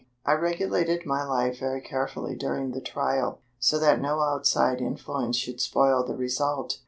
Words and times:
I 0.25 0.31
regulated 0.33 1.05
my 1.05 1.23
life 1.23 1.59
very 1.59 1.79
carefully 1.79 2.35
during 2.35 2.71
the 2.71 2.81
trial, 2.81 3.37
so 3.59 3.77
that 3.77 4.01
no 4.01 4.21
outside 4.21 4.81
influence 4.81 5.37
should 5.37 5.61
spoil 5.61 6.03
the 6.03 6.15
result. 6.15 6.79